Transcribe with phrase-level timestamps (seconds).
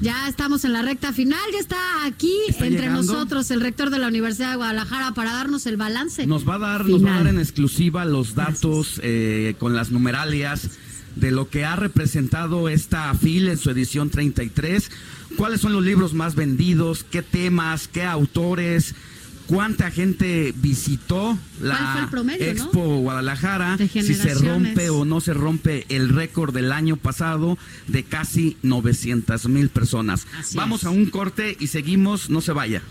[0.00, 3.02] Ya estamos en la recta final, ya está aquí ¿Está entre llegando?
[3.02, 6.26] nosotros el rector de la Universidad de Guadalajara para darnos el balance.
[6.26, 9.90] Nos va a dar, nos va a dar en exclusiva los datos eh, con las
[9.90, 10.70] numeralias
[11.14, 14.90] de lo que ha representado esta FIL en su edición 33.
[15.36, 17.04] ¿Cuáles son los libros más vendidos?
[17.04, 17.88] ¿Qué temas?
[17.88, 18.94] ¿Qué autores?
[19.46, 22.08] ¿Cuánta gente visitó la.
[22.38, 23.78] Expo Guadalajara?
[23.78, 29.48] Si se rompe o no se rompe el récord del año pasado de casi 900
[29.48, 30.26] mil personas.
[30.38, 30.86] Así Vamos es.
[30.86, 32.82] a un corte y seguimos, no se vaya.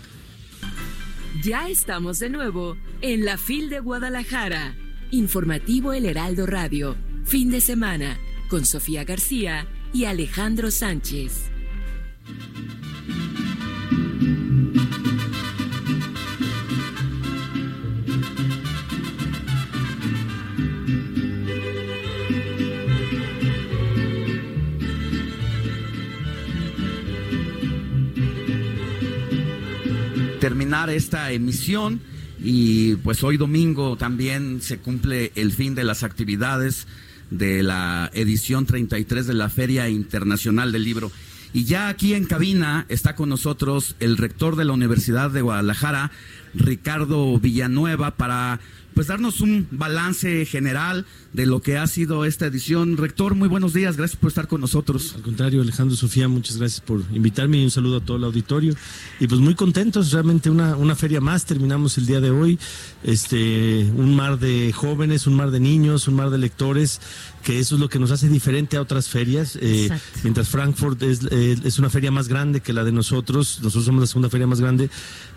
[1.42, 4.74] Ya estamos de nuevo en la FIL de Guadalajara.
[5.10, 6.96] Informativo El Heraldo Radio.
[7.24, 8.18] Fin de semana.
[8.48, 11.50] Con Sofía García y Alejandro Sánchez.
[30.84, 32.00] Esta emisión
[32.38, 36.86] y pues hoy domingo también se cumple el fin de las actividades
[37.30, 41.10] de la edición 33 de la Feria Internacional del Libro.
[41.52, 46.10] Y ya aquí en cabina está con nosotros el rector de la Universidad de Guadalajara,
[46.54, 48.60] Ricardo Villanueva, para
[48.94, 52.96] pues darnos un balance general de lo que ha sido esta edición.
[52.96, 55.12] Rector, muy buenos días, gracias por estar con nosotros.
[55.16, 58.74] Al contrario, Alejandro Sofía, muchas gracias por invitarme y un saludo a todo el auditorio.
[59.20, 62.58] Y pues muy contentos, realmente una, una feria más, terminamos el día de hoy.
[63.04, 67.02] Este, un mar de jóvenes, un mar de niños, un mar de lectores,
[67.46, 69.58] que eso es lo que nos hace diferente a otras ferias.
[69.60, 69.90] Eh,
[70.24, 74.00] mientras Frankfurt es, eh, es una feria más grande que la de nosotros, nosotros somos
[74.00, 74.88] la segunda feria más grande,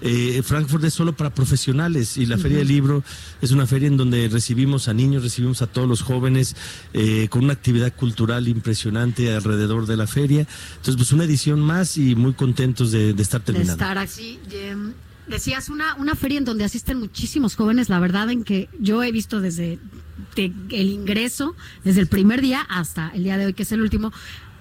[0.02, 3.04] eh, Frankfurt es solo para profesionales y la Feria del Libro
[3.42, 6.56] es una feria en donde recibimos a niños, recibimos a todos los jóvenes
[6.94, 10.48] eh, con una actividad cultural impresionante alrededor de la feria.
[10.78, 13.74] Entonces, pues una edición más y muy contentos de, de estar de terminando.
[13.84, 14.40] estar aquí.
[14.52, 14.94] Em,
[15.28, 19.12] decías una, una feria en donde asisten muchísimos jóvenes, la verdad en que yo he
[19.12, 19.78] visto desde
[20.36, 23.82] de- el ingreso, desde el primer día hasta el día de hoy, que es el
[23.82, 24.12] último,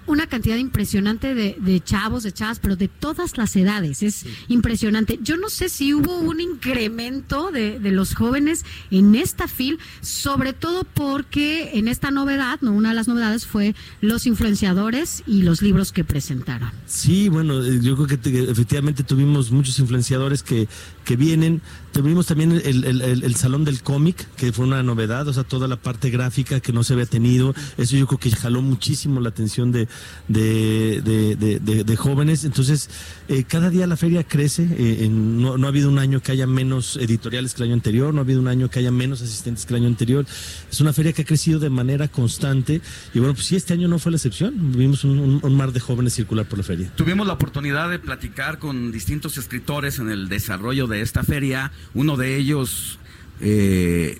[0.09, 4.03] una cantidad impresionante de, de chavos, de chavas, pero de todas las edades.
[4.03, 5.19] Es impresionante.
[5.21, 10.53] Yo no sé si hubo un incremento de, de los jóvenes en esta FIL, sobre
[10.53, 15.61] todo porque en esta novedad, no una de las novedades fue los influenciadores y los
[15.61, 16.71] libros que presentaron.
[16.85, 20.67] Sí, bueno, eh, yo creo que te- efectivamente tuvimos muchos influenciadores que,
[21.09, 21.63] que vienen.
[21.91, 25.43] Tuvimos también el, el- el- el Salón del Cómic, que fue una novedad, o sea,
[25.43, 27.55] toda la parte gráfica que no se había tenido.
[27.79, 29.87] Eso yo creo que jaló muchísimo la atención de,
[30.27, 32.43] de, de- de- de- jóvenes.
[32.45, 32.89] Entonces,
[33.27, 34.67] eh, cada día la feria crece.
[34.77, 37.73] eh, en- no, no ha habido un año que haya menos editoriales que el año
[37.73, 40.27] anterior, no ha habido un año que haya menos asistentes que el año anterior.
[40.71, 42.81] Es una feria que ha crecido de manera constante.
[43.15, 44.53] Y bueno, pues sí, este año no fue la excepción.
[44.73, 46.91] Vimos un- un- un mar de jóvenes circular por la feria.
[46.95, 51.71] Tuvimos la oportunidad de platicar con distintos escritores en el desarrollo de esta feria.
[51.93, 52.99] Uno de ellos
[53.41, 54.19] eh,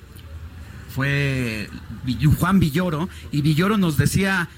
[0.90, 1.70] fue
[2.40, 4.50] Juan Villoro y Villoro nos decía,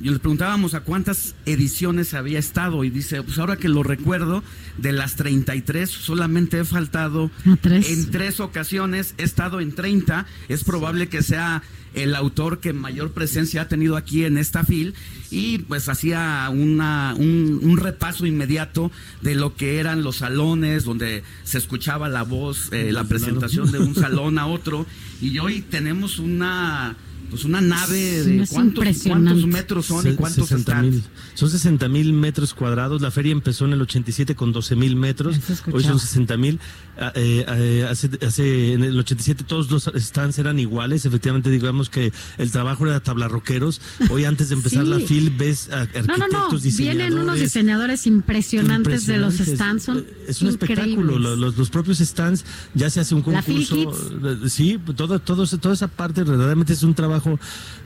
[0.00, 2.84] y le preguntábamos a cuántas ediciones había estado.
[2.84, 4.42] Y dice, pues ahora que lo recuerdo,
[4.78, 7.88] de las 33 solamente he faltado A tres.
[7.90, 11.62] en tres ocasiones, he estado en 30, es probable que sea
[11.94, 14.94] el autor que mayor presencia ha tenido aquí en esta fil.
[15.30, 18.90] Y pues hacía una, un, un repaso inmediato
[19.22, 23.78] de lo que eran los salones donde se escuchaba la voz, eh, la presentación de
[23.78, 24.86] un salón a otro.
[25.20, 26.96] Y hoy tenemos una
[27.34, 30.90] pues una nave Sí, de cuántos, cuántos metros son y cuántos 60 están.
[30.90, 31.02] mil.
[31.34, 33.02] Son 60 mil metros cuadrados.
[33.02, 35.36] La feria empezó en el 87 con 12 mil metros.
[35.72, 36.60] Hoy son 60 mil.
[36.98, 41.04] Ah, eh, eh, hace, hace- en el 87 todos los stands eran iguales.
[41.06, 43.80] Efectivamente, digamos que el trabajo era tablarroqueros.
[44.10, 44.90] Hoy, antes de empezar Sí.
[44.90, 46.58] la FIL, ves a arquitectos, No, no, no.
[46.58, 46.78] diseñadores.
[47.08, 49.82] Vienen unos diseñadores impresionantes, de los stands.
[49.84, 51.18] Son Eh, es un espectáculo.
[51.18, 52.44] Los, los propios stands
[52.74, 54.12] ya se hace un La Phil concurso.
[54.44, 57.38] eh, Sí, todo, todo, toda esa parte verdaderamente es un trabajo trabajo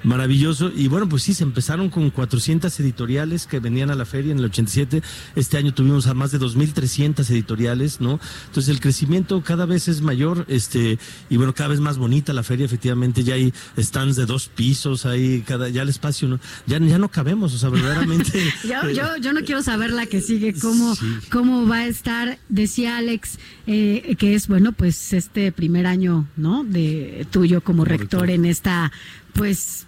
[0.05, 0.70] maravilloso.
[0.75, 4.38] Y bueno, pues sí, se empezaron con 400 editoriales que venían a la feria en
[4.38, 5.02] el 87.
[5.35, 8.20] Este año tuvimos a más de 2.300 editoriales, ¿no?
[8.46, 10.99] Entonces el crecimiento cada vez es mayor, este,
[11.29, 15.05] y bueno, cada vez más bonita la feria, efectivamente, ya hay stands de dos pisos,
[15.05, 16.38] hay cada, ya el espacio, ¿no?
[16.67, 18.40] ya, ya no cabemos, o sea, verdaderamente.
[18.64, 20.94] yo, yo, yo, no quiero saber la que sigue, cómo,
[21.31, 26.62] cómo va a estar, decía Alex, eh, que es, bueno, pues este primer año, ¿no?
[26.62, 28.93] De tuyo como, rector en esta,
[29.35, 29.87] pues,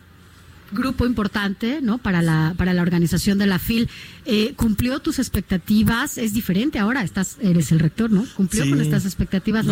[0.72, 1.98] grupo importante, ¿no?
[1.98, 3.88] Para la para la organización de la FIL.
[4.26, 6.18] Eh, ¿Cumplió tus expectativas?
[6.18, 8.24] Es diferente ahora, estás eres el rector, ¿no?
[8.36, 9.66] ¿Cumplió con estas expectativas?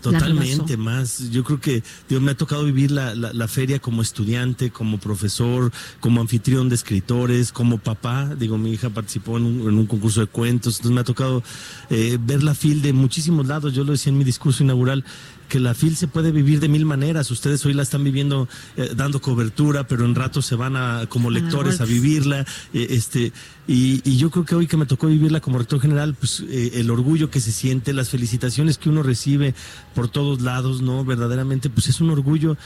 [0.00, 1.30] totalmente más.
[1.30, 5.72] Yo creo que digo, me ha tocado vivir la, la, feria como estudiante, como profesor,
[6.00, 8.34] como anfitrión de escritores, como papá.
[8.38, 11.42] Digo, mi hija participó en un, concurso de cuentos, entonces me ha tocado
[11.90, 13.72] eh, ver la FIL de muchísimos lados.
[13.74, 15.04] Yo lo decía en mi discurso inaugural
[15.48, 17.30] que la FIL se puede vivir de mil maneras.
[17.30, 21.30] Ustedes hoy la están viviendo eh, dando cobertura, pero en rato se van a como
[21.30, 22.40] lectores a vivirla.
[22.72, 23.32] Eh, este
[23.66, 26.90] y, yo creo que hoy que me tocó vivirla como rector general, pues eh, el
[26.90, 29.54] orgullo que se siente, las felicitaciones que uno recibe
[29.94, 31.04] por todos lados, ¿no?
[31.04, 32.56] Verdaderamente, pues es un orgullo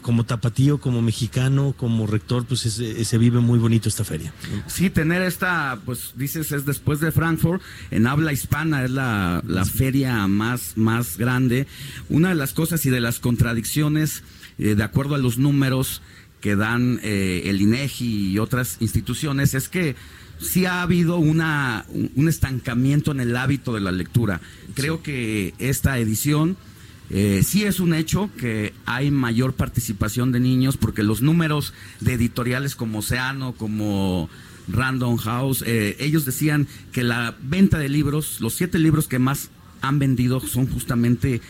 [0.00, 4.32] como tapatío, como mexicano, como rector, pues se vive muy bonito esta feria.
[4.66, 7.60] Sí, tener esta, pues dices, es después de Frankfurt,
[7.90, 11.66] en habla hispana, es la, la feria más, más grande.
[12.08, 14.22] Una de las cosas y de las contradicciones,
[14.58, 16.02] eh, de acuerdo a los números
[16.42, 19.96] que dan eh, el INEGI y otras instituciones, es que
[20.38, 21.86] sí ha habido una,
[22.16, 24.40] un estancamiento en el hábito de la lectura.
[24.74, 26.56] Creo que esta edición
[27.10, 32.14] eh, sí es un hecho que hay mayor participación de niños porque los números de
[32.14, 34.28] editoriales como Oceano, como
[34.66, 39.50] Random House, ellos decían que la venta de libros, los siete libros que más
[39.80, 41.40] han vendido son justamente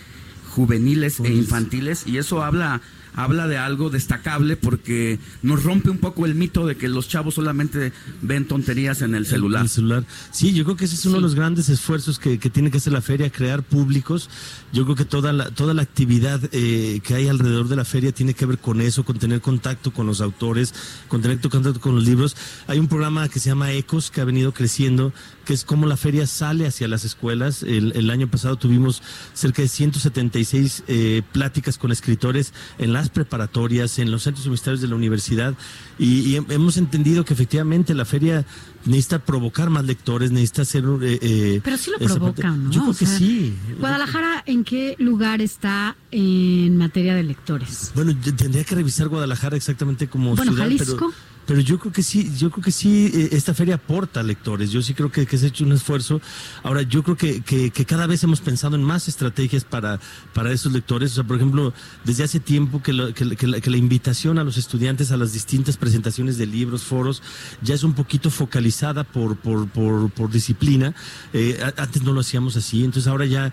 [0.51, 2.83] juveniles e infantiles y eso habla
[3.15, 7.35] habla de algo destacable porque nos rompe un poco el mito de que los chavos
[7.35, 9.69] solamente ven tonterías en el celular.
[9.69, 10.05] celular.
[10.31, 12.93] Sí, yo creo que ese es uno de los grandes esfuerzos que, tiene que hacer
[12.93, 14.29] la feria, crear públicos.
[14.73, 18.13] Yo creo que toda la, toda la actividad eh, que hay alrededor de la feria
[18.13, 20.75] tiene que ver con eso, con tener contacto con los autores,
[21.09, 22.37] con tener contacto con los libros.
[22.67, 25.13] Hay un programa que se llama Ecos que ha venido creciendo,
[25.45, 27.63] que es como la feria sale hacia las escuelas.
[27.63, 29.03] El, año pasado tuvimos
[29.33, 34.89] cerca de 176 eh, pláticas con escritores en la preparatorias, en los centros universitarios de
[34.89, 35.55] la universidad
[35.99, 38.45] y, hemos entendido que efectivamente la feria
[38.85, 40.85] necesita provocar más lectores, necesita hacer...
[41.03, 42.71] Eh, eh, Pero sí lo provocan, ¿no?
[42.71, 43.55] Yo creo que sí.
[43.79, 47.93] Guadalajara, ¿en qué lugar está en materia de lectores?
[47.95, 50.97] Bueno, tendría que revisar Guadalajara exactamente como bueno, ciudad, Jalisco.
[50.97, 54.71] Pero yo creo que sí, yo creo que sí, eh, esta feria aporta lectores.
[54.71, 56.21] Yo sí creo que, que se ha hecho un esfuerzo.
[56.63, 60.01] Ahora, yo creo que, que, cada vez hemos pensado en más estrategias para,
[60.33, 61.13] para esos lectores.
[61.13, 61.75] O sea, por ejemplo,
[62.05, 66.47] desde hace tiempo que, que, la, invitación a los estudiantes a las distintas presentaciones de
[66.47, 67.23] libros, foros,
[67.61, 70.95] ya es un poquito focalizada por, por, por, por disciplina.
[71.33, 72.85] Eh, antes no lo hacíamos así.
[72.85, 73.53] Entonces ahora ya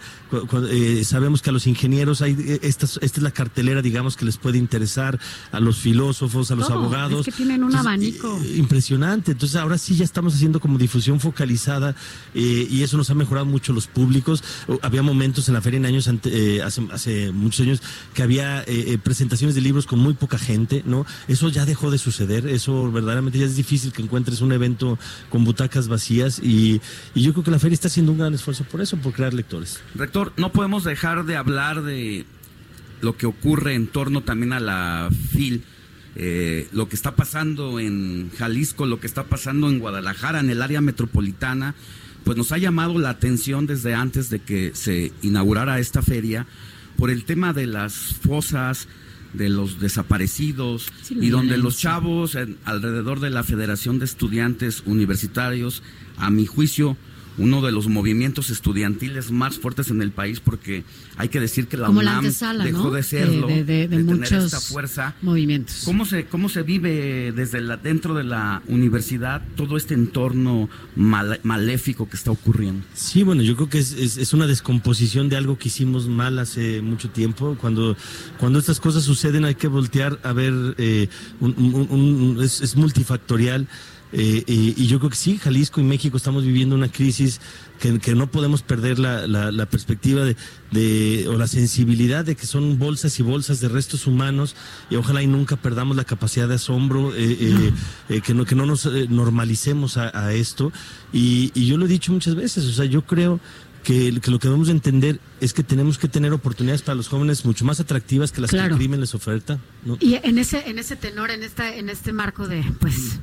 [0.71, 4.37] eh, sabemos que a los ingenieros hay esta, esta es la cartelera, digamos, que les
[4.37, 5.19] puede interesar,
[5.51, 7.27] a los filósofos, a los abogados.
[7.27, 8.39] Es que tienen una abanico.
[8.43, 9.31] Eh, impresionante.
[9.31, 11.95] Entonces ahora sí ya estamos haciendo como difusión focalizada
[12.33, 14.43] eh, y eso nos ha mejorado mucho los públicos.
[14.81, 17.81] Había momentos en la feria en años eh, hace, hace muchos años
[18.13, 18.65] que había
[19.03, 21.05] presentaciones de libros con muy poca gente, ¿no?
[21.27, 22.47] Eso ya dejó de suceder.
[22.47, 24.97] Eso verdaderamente ya es difícil que encuentres un evento
[25.29, 26.81] con butacas vacías y,
[27.15, 29.33] y yo creo que la feria está haciendo un gran esfuerzo por eso, por crear
[29.33, 29.79] lectores.
[29.95, 32.25] Rector, no podemos dejar de hablar de
[33.01, 35.63] lo que ocurre en torno también a la FIL
[36.15, 40.61] eh, lo que está pasando en Jalisco, lo que está pasando en Guadalajara, en el
[40.61, 41.75] área metropolitana,
[42.23, 46.45] pues nos ha llamado la atención desde antes de que se inaugurara esta feria
[46.97, 48.87] por el tema de las fosas,
[49.33, 55.83] de los desaparecidos y donde los chavos alrededor de la Federación de Estudiantes Universitarios,
[56.17, 56.97] a mi juicio,
[57.39, 60.83] uno de los movimientos estudiantiles más fuertes en el país porque
[61.17, 62.23] hay que decir que la UNAM
[62.63, 65.15] dejó de serlo, de, tener esta fuerza.
[65.21, 65.81] Movimientos.
[65.85, 72.09] ¿Cómo se, cómo se vive desde la, dentro de la universidad todo este entorno maléfico
[72.09, 72.85] que está ocurriendo?
[72.93, 76.81] Sí, bueno, yo creo que es, es, una descomposición de algo que hicimos mal hace
[76.81, 77.57] mucho tiempo.
[77.59, 77.95] Cuando,
[78.37, 81.07] cuando estas cosas suceden hay que voltear a ver, eh,
[82.41, 83.67] es, es multifactorial.
[84.11, 87.39] Eh, y, yo creo que sí, Jalisco y México estamos viviendo una crisis
[87.79, 90.25] que, no podemos perder la, la, perspectiva
[90.71, 94.55] de, o la sensibilidad de que son bolsas y bolsas de restos humanos
[94.89, 97.71] y ojalá y nunca perdamos la capacidad de asombro, eh,
[98.09, 100.71] eh, que, no, que no nos normalicemos a, esto.
[101.13, 103.39] Y, y yo lo he dicho muchas veces, o sea, yo creo
[103.83, 107.65] que, lo que debemos entender es que tenemos que tener oportunidades para los jóvenes mucho
[107.65, 109.59] más atractivas que las que el crimen les oferta.
[109.99, 113.19] Y en ese, en ese tenor, en esta, en este marco de, pues,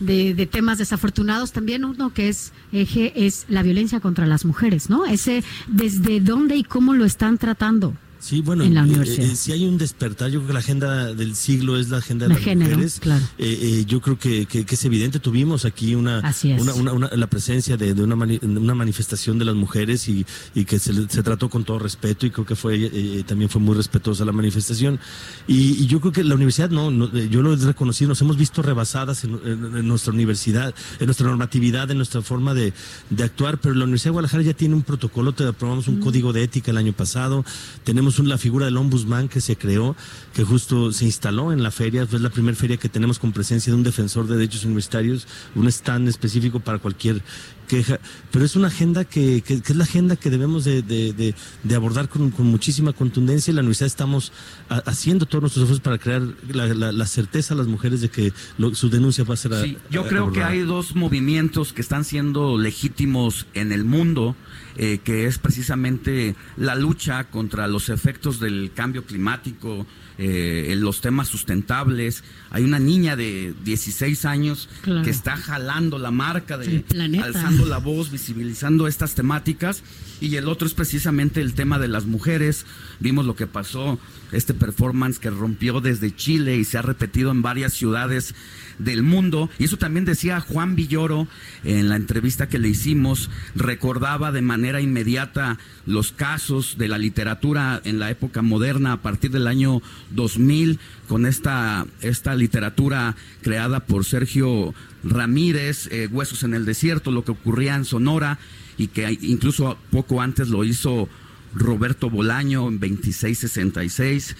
[0.00, 4.90] de, de, temas desafortunados, también uno que es eje es la violencia contra las mujeres,
[4.90, 5.06] ¿no?
[5.06, 7.94] Ese, desde dónde y cómo lo están tratando.
[8.26, 9.24] Sí, bueno, en la eh, universidad.
[9.24, 12.26] Eh, si hay un despertar, yo creo que la agenda del siglo es la agenda
[12.26, 12.98] de las mujeres.
[12.98, 13.24] Claro.
[13.38, 15.20] Eh, yo creo que, que, es evidente.
[15.20, 16.20] Tuvimos aquí una,
[16.58, 20.80] una, una, la presencia de, de una, una, manifestación de las mujeres y, y que
[20.80, 24.32] se, se, trató con todo respeto y creo que fue también fue muy respetuosa la
[24.32, 24.98] manifestación.
[25.46, 29.22] Y, yo creo que la universidad, no, yo lo he reconocido, nos hemos visto rebasadas
[29.22, 32.72] en, nuestra universidad, en nuestra normatividad, en nuestra forma de,
[33.08, 36.32] de, actuar, pero la Universidad de Guadalajara ya tiene un protocolo, te aprobamos un código
[36.32, 37.44] de ética el año pasado,
[37.84, 39.96] tenemos la figura del ombudsman que se creó,
[40.34, 43.72] que justo se instaló en la feria, es la primera feria que tenemos con presencia
[43.72, 47.22] de un defensor de derechos universitarios, un stand específico para cualquier
[47.66, 52.08] queja, pero es una agenda que, que, es la agenda que debemos de, de, abordar
[52.08, 53.50] con, con, muchísima contundencia.
[53.50, 54.32] Y la universidad estamos
[54.68, 58.32] haciendo todos nuestros esfuerzos para crear la, certeza a las mujeres de que
[58.72, 62.58] su denuncia va a ser sí, Yo creo que hay dos movimientos que están siendo
[62.58, 64.36] legítimos en el mundo
[64.78, 69.86] eh, que es precisamente la lucha contra los efectos del cambio climático,
[70.18, 72.24] eh, en los temas sustentables.
[72.50, 74.68] Hay una niña de 16 años
[75.04, 76.84] que está jalando la marca, de,
[77.22, 79.82] alzando la voz, visibilizando estas temáticas.
[80.20, 82.64] Y el otro es precisamente el tema de las mujeres.
[83.00, 83.98] Vimos lo que pasó,
[84.32, 88.34] este performance que rompió desde Chile y se ha repetido en varias ciudades
[88.78, 89.50] del mundo.
[89.58, 91.28] Y eso también decía Juan Villoro
[91.64, 97.80] en la entrevista que le hicimos, recordaba de manera inmediata los casos de la literatura
[97.84, 104.04] en la época moderna a partir del año 2000 con esta, esta literatura creada por
[104.04, 108.38] Sergio Ramírez, eh, Huesos en el Desierto, lo que ocurría en Sonora
[108.76, 111.08] y que incluso poco antes lo hizo
[111.54, 114.36] Roberto Bolaño en 2666.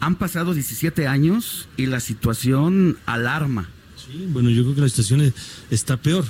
[0.00, 3.68] Han pasado 17 años y la situación alarma.
[4.06, 5.34] Sí, bueno, yo creo que la situación
[5.68, 6.24] está peor.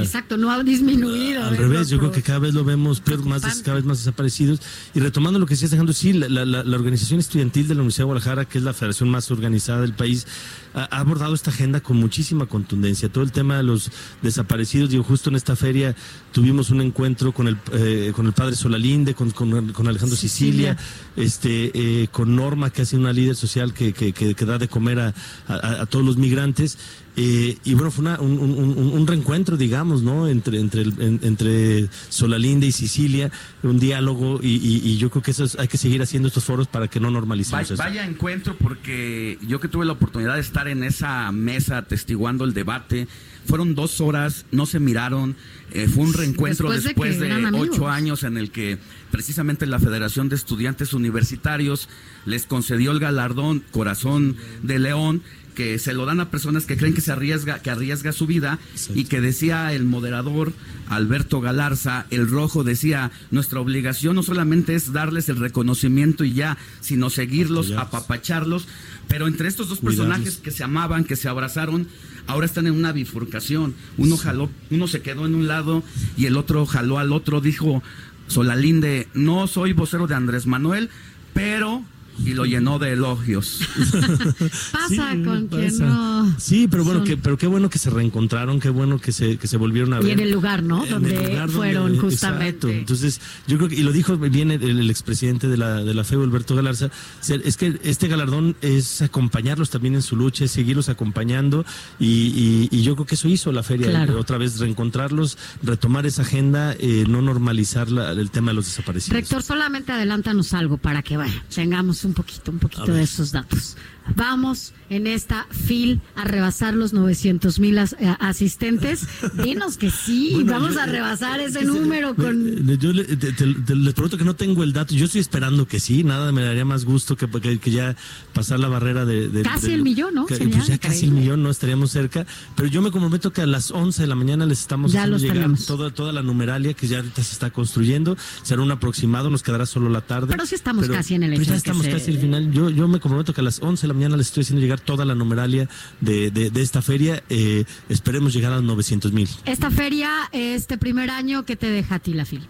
[0.00, 1.42] exacto, no ha disminuido.
[1.42, 4.60] Al revés, yo creo que cada vez lo vemos peor, más, cada vez más desaparecidos.
[4.94, 8.06] Y retomando lo que decías, dejando, sí, la, la, organización estudiantil de la Universidad de
[8.06, 10.26] Guadalajara, que es la federación más organizada del país,
[10.74, 13.08] ha, abordado esta agenda con muchísima contundencia.
[13.08, 13.90] Todo el tema de los
[14.20, 15.96] desaparecidos, digo, justo en esta feria
[16.32, 20.76] tuvimos un encuentro con el, eh, con el padre Solalinde, con, con, Alejandro Sicilia,
[21.16, 24.68] este, eh, con Norma, que ha sido una líder social que, que, que, da de
[24.68, 25.14] comer a,
[25.46, 26.76] a, todos los migrantes.
[27.16, 30.26] Eh, y bueno, fue un, un, reencuentro, digamos, ¿no?
[30.26, 33.30] Entre, entre, entre Solalinde y Sicilia,
[33.62, 36.88] un diálogo, y, y, yo creo que eso hay que seguir haciendo estos foros para
[36.88, 37.82] que no normalicemos vaya, eso.
[37.82, 42.52] Vaya encuentro, porque yo que tuve la oportunidad de estar en esa mesa atestiguando el
[42.52, 43.06] debate.
[43.46, 45.36] Fueron dos horas, no se miraron.
[45.70, 48.78] Eh, fue un reencuentro después, de, ocho años en el que
[49.10, 51.88] precisamente la Federación de Estudiantes Universitarios
[52.26, 55.22] les concedió el galardón Corazón de León
[55.54, 58.58] que se lo dan a personas que creen que se arriesga, que arriesga su vida
[58.94, 60.52] y que decía el moderador
[60.88, 66.58] Alberto Galarza, el rojo decía, nuestra obligación no solamente es darles el reconocimiento y ya,
[66.80, 68.66] sino seguirlos, apapacharlos,
[69.08, 71.88] pero entre estos dos personajes que se amaban, que se abrazaron,
[72.26, 73.74] ahora están en una bifurcación.
[73.96, 75.82] Uno jaló, uno se quedó en un lado
[76.16, 77.82] y el otro jaló al otro, dijo
[78.26, 80.90] Solalinde, no soy vocero de Andrés Manuel,
[81.32, 81.84] pero
[82.24, 83.60] y lo llenó de elogios.
[84.72, 86.13] Pasa con quien no.
[86.38, 89.46] Sí, pero bueno, que, pero qué bueno que se reencontraron, qué bueno que se, que
[89.46, 90.08] se volvieron a ver.
[90.08, 90.84] Y en el lugar, ¿no?
[90.86, 92.78] donde fueron justamente.
[92.78, 96.22] Entonces, yo creo que, y lo dijo bien el, expresidente de la, de la FEU,
[96.22, 96.90] Alberto Galarza,
[97.28, 101.64] es que este galardón es acompañarlos también en su lucha, es seguirlos acompañando,
[101.98, 106.74] y, y, yo creo que eso hizo la feria, otra vez reencontrarlos, retomar esa agenda,
[106.78, 109.14] eh, no normalizar el tema de los desaparecidos.
[109.14, 113.76] Rector, solamente adelántanos algo para que vaya, tengamos un poquito, un poquito de esos datos.
[114.16, 117.86] Vamos en esta fil a rebasar los 900 mil eh,
[118.20, 119.06] asistentes.
[119.42, 122.78] Dinos que sí, vamos a rebasar ese número con...
[122.78, 124.94] Yo les prometo que no tengo el dato.
[124.94, 126.04] Yo estoy esperando que sí.
[126.04, 127.96] Nada me daría más gusto que, que, ya
[128.32, 129.42] pasar la barrera de...
[129.42, 130.26] casi el millón, ¿no?
[130.26, 132.26] pues ya casi el millón, no estaríamos cerca.
[132.54, 135.18] Pero yo me comprometo que a las 11 de la mañana les estamos ya haciendo
[135.18, 138.16] llegar toda, toda la numeralia que ya ahorita se está construyendo.
[138.42, 140.28] Será un aproximado, nos quedará solo la tarde.
[140.28, 141.42] Pero sí estamos casi en el hecho.
[141.42, 142.52] ya estamos casi al final.
[142.52, 144.80] Yo, yo me comprometo que a las 11 de la mañana les estoy haciendo llegar
[144.80, 145.68] toda la numeralia
[146.00, 147.22] de, de, esta feria.
[147.28, 149.28] Eh, esperemos llegar a los 900 mil.
[149.44, 152.46] Esta feria, este primer año, ¿qué te deja a ti la fila?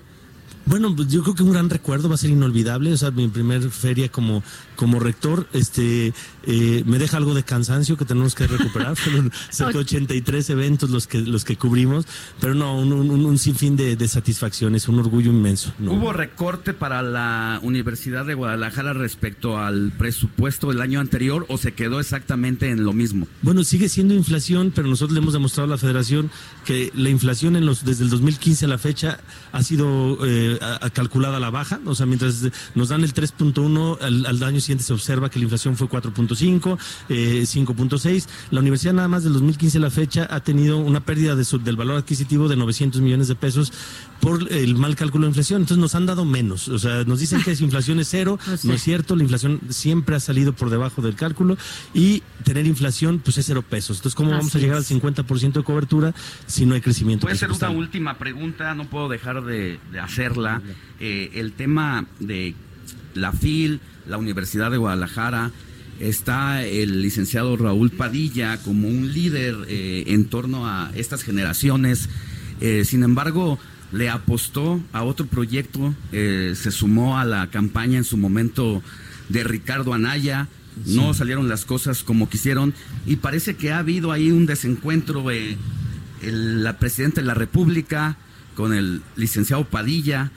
[0.67, 2.93] Bueno, pues yo creo que un gran recuerdo va a ser inolvidable.
[2.93, 4.43] O sea, mi primer feria como,
[4.77, 8.97] como rector, este, eh, me deja algo de cansancio que tenemos que recuperar.
[8.97, 12.07] Fueron cerca de 83 eventos los que, los que cubrimos,
[12.41, 15.73] pero no, un, un, un sinfín de, de, satisfacciones, un orgullo inmenso.
[15.79, 15.93] No.
[15.93, 21.75] ¿Hubo recorte para la Universidad de Guadalajara respecto al presupuesto del año anterior o se
[21.75, 23.27] quedó exactamente en lo mismo?
[23.43, 26.31] Bueno, sigue siendo inflación, pero nosotros le hemos demostrado a la federación
[26.65, 29.21] que la inflación en los, desde el 2015 a la fecha
[29.53, 31.81] ha sido eh, a, a calculada a la baja.
[31.85, 32.43] O sea, mientras
[32.75, 36.79] nos dan el 3.1, al, al año siguiente se observa que la inflación fue 4.5,
[37.09, 38.27] eh, 5.6.
[38.51, 41.59] La universidad nada más del 2015 a la fecha ha tenido una pérdida de su,
[41.59, 43.73] del valor adquisitivo de 900 millones de pesos
[44.21, 45.63] por el mal cálculo de inflación.
[45.63, 46.69] Entonces nos han dado menos.
[46.69, 48.39] O sea, nos dicen que esa inflación es cero.
[48.65, 49.15] No es cierto.
[49.17, 51.59] La inflación siempre ha salido por debajo del cálculo
[51.93, 53.99] y tener inflación pues es cero pesos.
[53.99, 54.91] Entonces, ¿cómo Así vamos a llegar es.
[54.91, 56.15] al 50% de cobertura
[56.47, 57.27] si no hay crecimiento?
[57.27, 60.63] Puede ser una última pregunta, no puedo dejar de, de hacerla.
[61.01, 62.55] Eh, el tema de
[63.15, 65.51] la FIL, la Universidad de Guadalajara,
[66.01, 72.09] está el licenciado Raúl Padilla como un líder eh, en torno a estas generaciones.
[72.61, 73.59] Eh, sin embargo,
[73.93, 78.83] le apostó a otro proyecto, eh, se sumó a la campaña en su momento
[79.29, 80.49] de Ricardo Anaya.
[80.87, 82.75] No salieron las cosas como quisieron
[83.07, 85.31] y parece que ha habido ahí un desencuentro.
[85.31, 85.57] el-
[86.65, 88.17] la presidenta de la República
[88.55, 90.31] con el licenciado Padilla.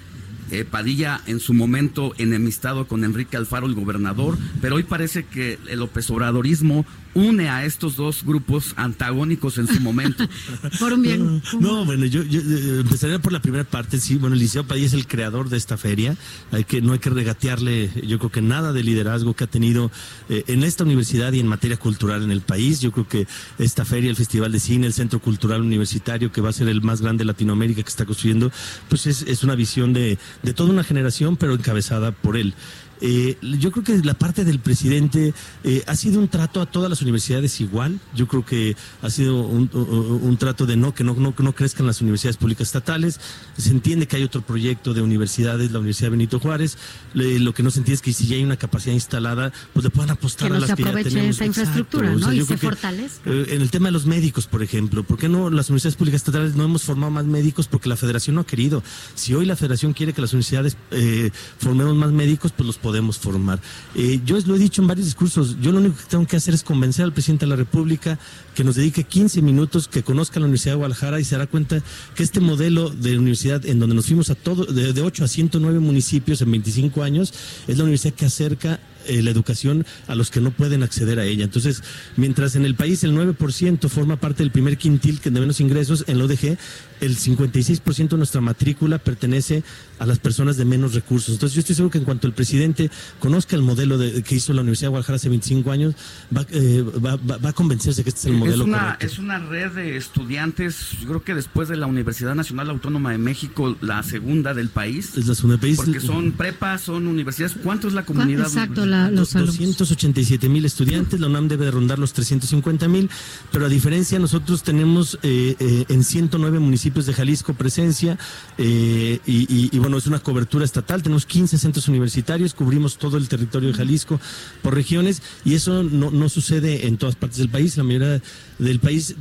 [0.51, 5.59] Eh, Padilla en su momento enemistado con Enrique Alfaro, el gobernador, pero hoy parece que
[5.67, 6.85] el López Obradorismo
[7.17, 10.23] une a estos dos grupos antagónicos en su momento.
[10.79, 11.41] Por un bien.
[11.59, 13.99] No, bueno, yo, yo, eh, empezaría por la primera parte.
[13.99, 16.15] Sí, bueno, el Liceo Padilla es el creador de esta feria.
[16.51, 19.91] Hay que, no hay que regatearle, yo creo que nada de liderazgo que ha tenido
[20.29, 22.81] eh, en esta universidad y en materia cultural en el país.
[22.81, 23.27] Yo creo que
[23.57, 26.81] esta feria, el Festival de Cine, el Centro Cultural Universitario, que va a ser el
[26.81, 28.51] más grande de Latinoamérica que está construyendo,
[28.89, 32.53] pues es, es una visión de, de toda una generación, pero encabezada por él.
[33.01, 36.89] Eh, yo creo que la parte del presidente eh, ha sido un trato a todas
[36.89, 37.99] las universidades igual.
[38.15, 41.53] Yo creo que ha sido un, un- un trato de no que no, no, no
[41.55, 43.19] crezcan las universidades públicas estatales.
[43.57, 46.77] Se entiende que hay otro proyecto de universidades, la Universidad Benito Juárez.
[47.13, 49.83] Le- lo que no se entiende es que si ya hay una capacidad instalada, pues
[49.83, 51.35] le puedan apostar Que a las que ya tenemos.
[51.35, 52.33] esa infraestructura, ¿no?
[52.33, 53.29] Y se fortalezca.
[53.29, 56.21] eh, en el tema de los médicos, por ejemplo, ¿por qué no las universidades públicas
[56.21, 57.67] estatales no hemos formado más médicos?
[57.67, 58.83] Porque la federación no ha querido.
[59.15, 63.19] Si hoy la federación quiere que las universidades eh, formemos más médicos, pues los podemos
[63.19, 63.59] formar.
[63.95, 66.53] Eh, yo lo he dicho en varios discursos, yo lo único que tengo que hacer
[66.53, 68.17] es convencer al presidente de la República
[68.55, 71.83] que nos dedique 15 minutos, que conozca la Universidad de Guadalajara y se dará cuenta
[72.15, 75.27] que este modelo de universidad en donde nos fuimos a todo, de, de 8 a
[75.27, 77.33] 109 municipios en 25 años,
[77.67, 81.25] es la universidad que acerca eh, la educación a los que no pueden acceder a
[81.25, 81.43] ella.
[81.43, 81.83] Entonces,
[82.15, 86.03] mientras en el país el 9% forma parte del primer quintil que de menos ingresos,
[86.07, 86.57] en la ODG
[86.99, 89.63] el 56% de nuestra matrícula pertenece
[89.99, 91.33] a las personas de menos recursos.
[91.33, 92.89] Entonces, yo estoy seguro que en cuanto el presidente
[93.19, 95.95] conozca el modelo de- que hizo la Universidad de Guadalajara hace 25 años,
[96.35, 99.05] va, eh, va- va- va a convencerse que este es el Es modelo una, correcto.
[99.05, 103.17] es una red de estudiantes, yo creo que después de la Universidad Nacional Autónoma de
[103.17, 105.15] México, la segunda del país.
[105.17, 105.77] Es la segunda país.
[105.77, 107.55] Porque son prepas, son universidades.
[107.63, 108.47] ¿Cuánto es la comunidad?
[108.47, 109.57] Exacto, la- los alumnos.
[109.57, 113.09] 287 mil estudiantes, la UNAM debe de rondar los 350 mil,
[113.51, 118.17] pero a diferencia nosotros tenemos eh, eh, en 109 municipios de Jalisco presencia
[118.57, 123.17] eh, y, y- y bueno, es una cobertura estatal, tenemos 15 centros universitarios, cubrimos todo
[123.17, 124.19] el territorio de Jalisco
[124.61, 128.21] por regiones y eso no, no sucede en todas partes del país, la mayoría
[128.59, 129.15] del país...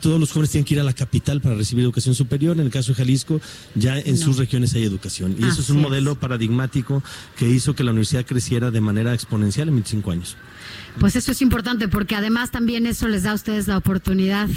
[0.00, 2.56] todos los jóvenes tienen que ir a la capital para recibir educación superior.
[2.58, 3.40] En el caso de Jalisco,
[3.74, 4.20] ya en No.
[4.20, 5.36] sus regiones hay educación.
[5.38, 5.82] Y eso es un es.
[5.82, 7.02] modelo paradigmático
[7.36, 10.36] que hizo que la universidad creciera de manera exponencial en 25 años.
[11.00, 14.48] Pues eso es importante porque además también eso les da a ustedes la oportunidad,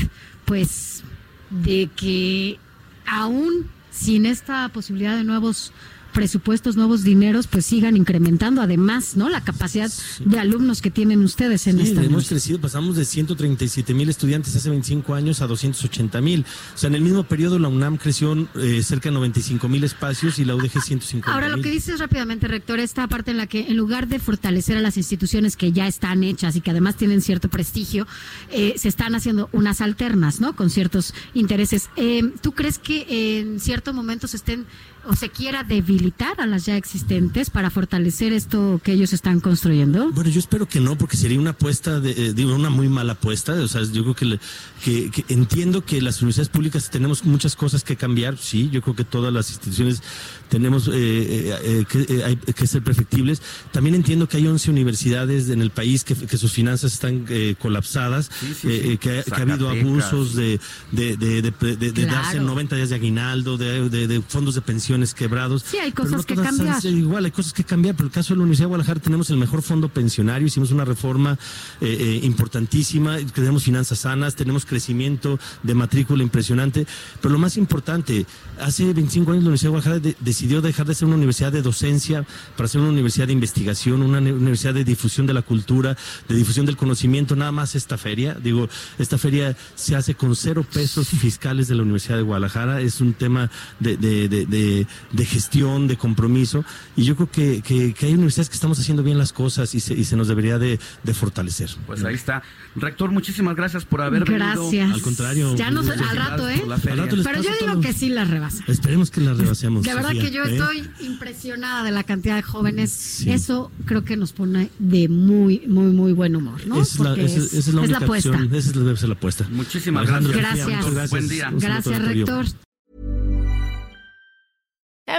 [0.46, 1.04] pues,
[1.50, 2.58] de que
[3.06, 5.72] aún sin esta posibilidad de nuevos
[6.12, 9.30] presupuestos, nuevos dineros, pues sigan incrementando además, ¿no?
[9.30, 9.92] La capacidad
[10.24, 14.56] de alumnos que tienen ustedes en Sí, esta hemos crecido, pasamos de 137 mil estudiantes
[14.56, 16.46] hace 25 años a 280 mil.
[16.76, 20.40] O sea, en el mismo periodo la UNAM creció eh, cerca de 95 mil espacios
[20.40, 23.68] y la UDG 150 Ahora, lo que dices rápidamente, rector, esta parte en la que
[23.68, 27.22] en lugar de fortalecer a las instituciones que ya están hechas y que además tienen
[27.22, 28.08] cierto prestigio,
[28.52, 30.56] eh, se están haciendo unas alternas, ¿no?
[30.56, 31.90] Con ciertos intereses.
[31.96, 34.66] Eh, ¿Tú crees que en cierto momento se estén
[35.06, 40.12] o se quiera debilitar a las ya existentes para fortalecer esto que ellos están construyendo?
[40.12, 43.14] Bueno, yo espero que no, porque sería una apuesta, de, eh, digo, una muy mala
[43.14, 43.54] apuesta.
[43.54, 44.40] O sea, yo creo que,
[44.84, 48.96] que, que, entiendo que las universidades públicas tenemos muchas cosas que cambiar, sí, yo creo
[48.96, 50.02] que todas las instituciones
[50.50, 53.42] tenemos eh, eh, que, hay, que ser perfectibles.
[53.72, 57.26] También entiendo que hay 11 universidades en el país que, sus finanzas están
[57.60, 58.30] colapsadas,
[58.62, 60.60] que, que, ha habido abusos de,
[60.92, 65.64] de, de, de darse 90 días de aguinaldo, de, fondos de pensiones quebrados.
[65.66, 66.84] Sí, hay cosas que cambiar.
[66.84, 69.38] Igual, hay cosas que cambiar, pero el caso de la Universidad de Guadalajara tenemos el
[69.38, 71.38] mejor fondo pensionario, hicimos una reforma
[71.80, 76.86] eh, eh, importantísima, tenemos finanzas sanas, tenemos crecimiento de matrícula impresionante,
[77.22, 78.26] pero lo más importante,
[78.60, 82.26] hace 25 años la Universidad de Guadalajara decidió dejar de ser una universidad de docencia
[82.58, 85.96] para ser una universidad de investigación, una universidad de difusión de la cultura,
[86.28, 88.68] de difusión del conocimiento, nada más esta feria, digo,
[89.00, 93.14] esta feria se hace con cero pesos fiscales de la Universidad de Guadalajara, es un
[93.14, 93.50] tema
[93.80, 94.81] de, de, de, de
[95.26, 96.64] gestión, de compromiso,
[96.96, 99.80] y yo creo que, que, que, hay universidades que estamos haciendo bien las cosas y
[99.80, 100.80] se, y se nos debería de,
[101.14, 101.70] fortalecer.
[101.86, 102.42] Pues ahí está.
[102.76, 104.72] Rector, muchísimas gracias por haber gracias.
[104.72, 104.94] venido.
[104.94, 105.56] Al contrario.
[105.56, 106.64] Ya nos, al rato, ¿eh?
[106.84, 107.08] Pero
[107.42, 108.64] yo digo que sí las rebasa.
[108.68, 109.84] Esperemos que las rebasemos.
[109.84, 110.54] De verdad que yo ¿eh?
[110.54, 113.26] estoy impresionada de la cantidad de jóvenes.
[113.28, 116.82] Eso creo que nos pone de muy, muy, muy buen humor, ¿no?
[116.82, 118.38] Es la, esa es, la, única apuesta.
[118.52, 119.48] Esa debe ser la apuesta.
[119.50, 120.32] Muchísimas gracias.
[120.32, 120.68] Gracias.
[120.68, 121.10] gracias.
[121.10, 121.52] Buen día.
[121.54, 122.46] Gracias, rector.